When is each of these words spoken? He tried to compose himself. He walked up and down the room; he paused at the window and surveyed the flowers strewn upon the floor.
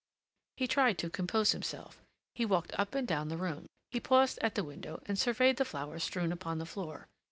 He 0.57 0.65
tried 0.67 0.97
to 0.97 1.11
compose 1.11 1.51
himself. 1.51 2.01
He 2.33 2.43
walked 2.43 2.73
up 2.73 2.95
and 2.95 3.07
down 3.07 3.27
the 3.27 3.37
room; 3.37 3.67
he 3.91 3.99
paused 3.99 4.39
at 4.39 4.55
the 4.55 4.63
window 4.63 5.03
and 5.05 5.19
surveyed 5.19 5.57
the 5.57 5.63
flowers 5.63 6.03
strewn 6.05 6.31
upon 6.31 6.57
the 6.57 6.65
floor. 6.65 7.07